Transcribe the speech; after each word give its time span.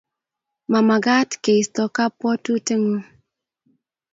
Ma 0.71 0.79
magaat 0.89 1.29
keisto 1.43 1.81
kabwatengung 1.95 3.03